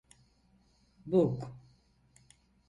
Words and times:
Bug 1.11 1.37